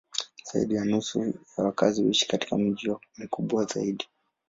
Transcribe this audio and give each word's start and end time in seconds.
Zaidi 0.43 0.75
ya 0.75 0.85
nusu 0.85 1.21
ya 1.57 1.63
wakazi 1.63 2.01
huishi 2.03 2.27
katika 2.27 2.57
miji 2.57 2.91
mikubwa 3.17 3.65
zaidi. 3.65 4.05